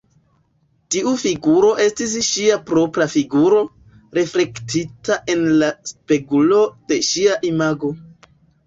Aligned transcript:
Tiu 0.93 1.11
figuro 1.23 1.69
estis 1.85 2.15
ŝia 2.29 2.57
propra 2.71 3.07
figuro, 3.17 3.61
reflektita 4.21 5.23
en 5.37 5.49
la 5.63 5.71
spegulo 5.95 6.67
de 6.93 7.03
ŝia 7.13 7.43
imago. 7.55 7.97